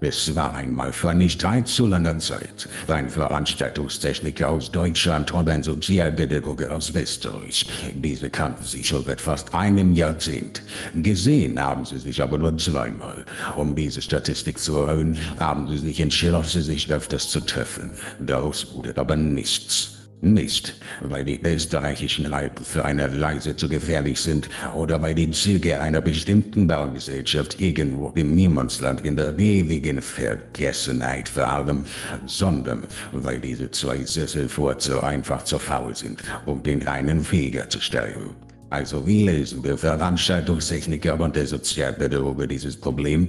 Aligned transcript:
Es 0.00 0.34
war 0.36 0.54
einmal 0.54 0.92
vor 0.92 1.12
nicht 1.12 1.44
allzu 1.44 1.86
langer 1.86 2.18
Zeit 2.18 2.68
ein 2.86 3.10
Veranstaltungstechniker 3.10 4.48
aus 4.48 4.70
Deutschland 4.70 5.32
und 5.32 5.48
ein 5.48 5.64
Sozialpädagoge 5.64 6.70
aus 6.70 6.94
Westdeutsch. 6.94 7.66
Diese 7.94 8.30
kannten 8.30 8.64
sich 8.64 8.86
schon 8.86 9.04
seit 9.04 9.20
fast 9.20 9.52
einem 9.54 9.94
Jahrzehnt. 9.94 10.62
Gesehen 10.94 11.60
haben 11.60 11.84
sie 11.84 11.98
sich 11.98 12.22
aber 12.22 12.38
nur 12.38 12.56
zweimal. 12.58 13.24
Um 13.56 13.74
diese 13.74 14.00
Statistik 14.00 14.58
zu 14.58 14.76
erhöhen, 14.76 15.18
haben 15.40 15.68
sie 15.68 15.78
sich 15.78 16.00
entschlossen, 16.00 16.62
sich 16.62 16.92
öfters 16.92 17.28
zu 17.28 17.40
treffen. 17.40 17.90
Daraus 18.20 18.72
wurde 18.74 18.96
aber 18.96 19.16
nichts. 19.16 19.97
Nicht, 20.20 20.74
weil 21.00 21.24
die 21.24 21.40
österreichischen 21.40 22.32
Alpen 22.32 22.64
für 22.64 22.84
eine 22.84 23.20
Reise 23.20 23.54
zu 23.54 23.68
gefährlich 23.68 24.20
sind 24.20 24.48
oder 24.74 25.00
weil 25.00 25.14
die 25.14 25.30
Züge 25.30 25.80
einer 25.80 26.00
bestimmten 26.00 26.66
Baugesellschaft 26.66 27.60
irgendwo 27.60 28.12
im 28.16 28.34
Niemandsland 28.34 29.04
in 29.04 29.16
der 29.16 29.38
ewigen 29.38 30.02
Vergessenheit 30.02 31.28
verharren, 31.28 31.86
sondern 32.26 32.82
weil 33.12 33.38
diese 33.38 33.70
zwei 33.70 34.04
Sesselfurze 34.04 35.00
einfach 35.04 35.44
zu 35.44 35.58
faul 35.58 35.94
sind, 35.94 36.20
um 36.46 36.64
den 36.64 36.88
einen 36.88 37.22
Flieger 37.22 37.68
zu 37.68 37.80
steigen. 37.80 38.34
Also 38.70 39.06
wie 39.06 39.24
lösen 39.24 39.62
der 39.62 39.78
Veranstaltungstechniker 39.78 41.18
und 41.18 41.36
der 41.36 41.46
Sozialpädagoge 41.46 42.48
dieses 42.48 42.76
Problem? 42.76 43.28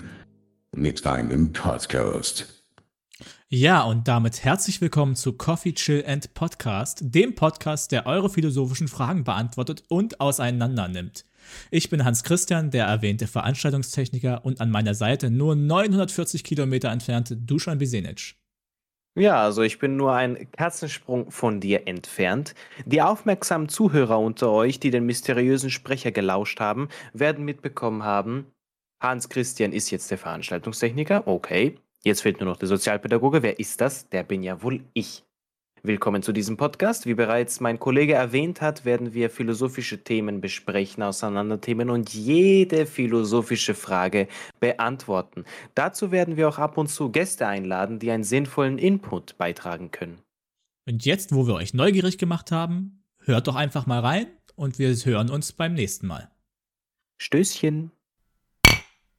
Mit 0.76 1.06
einem 1.06 1.54
Podcast. 1.54 2.59
Ja, 3.52 3.82
und 3.82 4.08
damit 4.08 4.44
herzlich 4.44 4.80
willkommen 4.80 5.16
zu 5.16 5.34
Coffee 5.34 5.74
Chill 5.74 6.04
and 6.06 6.36
Podcast, 6.36 7.00
dem 7.02 7.34
Podcast, 7.34 7.92
der 7.92 8.06
eure 8.06 8.30
philosophischen 8.30 8.88
Fragen 8.88 9.24
beantwortet 9.24 9.84
und 9.88 10.22
auseinander 10.22 10.88
nimmt. 10.88 11.26
Ich 11.72 11.90
bin 11.90 12.06
Hans 12.06 12.24
Christian, 12.24 12.70
der 12.70 12.86
erwähnte 12.86 13.26
Veranstaltungstechniker 13.26 14.46
und 14.46 14.62
an 14.62 14.70
meiner 14.70 14.94
Seite 14.94 15.32
nur 15.32 15.56
940 15.56 16.44
Kilometer 16.44 16.92
entfernte 16.92 17.38
Dusan 17.38 17.80
Bisenic. 17.80 18.36
Ja, 19.18 19.42
also 19.42 19.64
ich 19.64 19.80
bin 19.80 19.98
nur 19.98 20.14
ein 20.14 20.52
Katzensprung 20.52 21.32
von 21.32 21.60
dir 21.60 21.88
entfernt. 21.88 22.54
Die 22.86 23.02
aufmerksamen 23.02 23.68
Zuhörer 23.68 24.20
unter 24.20 24.52
euch, 24.52 24.80
die 24.80 24.92
den 24.92 25.08
mysteriösen 25.08 25.72
Sprecher 25.72 26.12
gelauscht 26.12 26.60
haben, 26.60 26.88
werden 27.14 27.46
mitbekommen 27.46 28.04
haben, 28.04 28.46
Hans 29.02 29.28
Christian 29.28 29.72
ist 29.72 29.90
jetzt 29.90 30.12
der 30.12 30.20
Veranstaltungstechniker, 30.20 31.26
okay. 31.26 31.80
Jetzt 32.04 32.22
fehlt 32.22 32.40
nur 32.40 32.48
noch 32.50 32.58
der 32.58 32.70
Sozialpädagoge. 32.70 33.44
Wer 33.44 33.60
ist 33.60 33.82
das? 33.82 34.08
Der 34.08 34.24
bin 34.24 34.42
ja 34.42 34.64
wohl 34.64 34.86
ich. 34.94 35.26
Willkommen 35.84 36.24
zu 36.24 36.32
diesem 36.32 36.56
Podcast. 36.56 37.06
Wie 37.06 37.14
bereits 37.14 37.60
mein 37.60 37.78
Kollege 37.78 38.14
erwähnt 38.14 38.62
hat, 38.62 38.86
werden 38.86 39.14
wir 39.14 39.30
philosophische 39.30 40.02
Themen 40.02 40.40
besprechen, 40.40 41.04
Auseinanderthemen 41.04 41.90
und 41.90 42.14
jede 42.14 42.86
philosophische 42.86 43.74
Frage 43.74 44.30
beantworten. 44.62 45.44
Dazu 45.76 46.12
werden 46.12 46.38
wir 46.38 46.48
auch 46.48 46.58
ab 46.58 46.78
und 46.78 46.88
zu 46.88 47.12
Gäste 47.12 47.48
einladen, 47.48 48.00
die 48.00 48.12
einen 48.12 48.24
sinnvollen 48.24 48.78
Input 48.78 49.38
beitragen 49.38 49.92
können. 49.92 50.20
Und 50.88 51.06
jetzt, 51.06 51.36
wo 51.36 51.48
wir 51.48 51.56
euch 51.56 51.74
neugierig 51.74 52.18
gemacht 52.18 52.52
haben, 52.52 53.04
hört 53.24 53.48
doch 53.48 53.56
einfach 53.56 53.88
mal 53.88 54.00
rein 54.00 54.28
und 54.56 54.80
wir 54.80 54.94
hören 54.96 55.30
uns 55.30 55.52
beim 55.52 55.74
nächsten 55.74 56.08
Mal. 56.08 56.32
Stößchen. 57.22 57.92